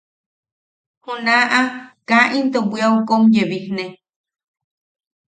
Junaʼa 1.03 1.59
kaa 2.07 2.31
into 2.37 2.59
bwiau 2.69 2.93
kom 3.07 3.23
yebijne. 3.35 3.85